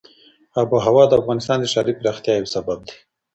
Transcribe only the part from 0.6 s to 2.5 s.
وهوا د افغانستان د ښاري پراختیا یو